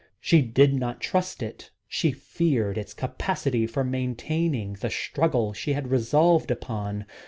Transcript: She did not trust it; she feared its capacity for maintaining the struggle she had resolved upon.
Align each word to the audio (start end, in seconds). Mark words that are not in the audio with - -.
She 0.19 0.41
did 0.41 0.73
not 0.73 0.99
trust 0.99 1.43
it; 1.43 1.69
she 1.87 2.11
feared 2.11 2.75
its 2.75 2.91
capacity 2.91 3.67
for 3.67 3.83
maintaining 3.83 4.73
the 4.79 4.89
struggle 4.89 5.53
she 5.53 5.73
had 5.73 5.91
resolved 5.91 6.49
upon. 6.49 7.05